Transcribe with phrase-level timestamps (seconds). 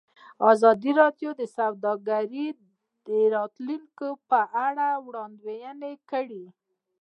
[0.51, 2.47] ازادي راډیو د سوداګري
[3.07, 6.45] د راتلونکې په اړه وړاندوینې کړې.